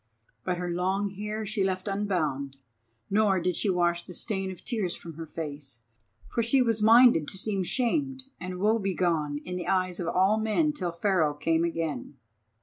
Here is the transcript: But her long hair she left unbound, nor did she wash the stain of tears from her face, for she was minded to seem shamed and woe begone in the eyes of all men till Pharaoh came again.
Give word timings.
But 0.43 0.57
her 0.57 0.71
long 0.71 1.11
hair 1.11 1.45
she 1.45 1.63
left 1.63 1.87
unbound, 1.87 2.57
nor 3.11 3.39
did 3.39 3.55
she 3.55 3.69
wash 3.69 4.03
the 4.03 4.13
stain 4.15 4.49
of 4.49 4.65
tears 4.65 4.95
from 4.95 5.13
her 5.13 5.27
face, 5.27 5.81
for 6.27 6.41
she 6.41 6.59
was 6.59 6.81
minded 6.81 7.27
to 7.27 7.37
seem 7.37 7.61
shamed 7.63 8.23
and 8.39 8.57
woe 8.59 8.79
begone 8.79 9.37
in 9.45 9.57
the 9.57 9.67
eyes 9.67 9.99
of 9.99 10.07
all 10.07 10.39
men 10.39 10.73
till 10.73 10.91
Pharaoh 10.91 11.35
came 11.35 11.63
again. 11.63 12.15